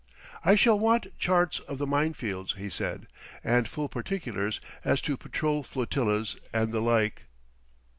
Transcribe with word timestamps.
"I 0.43 0.55
shall 0.55 0.79
want 0.79 1.15
charts 1.19 1.59
of 1.59 1.77
the 1.77 1.85
minefields," 1.85 2.55
he 2.57 2.71
said, 2.71 3.05
"and 3.43 3.67
full 3.67 3.87
particulars 3.87 4.59
as 4.83 4.99
to 5.01 5.15
patrol 5.15 5.61
flotillas 5.61 6.37
and 6.51 6.71
the 6.71 6.81
like." 6.81 7.25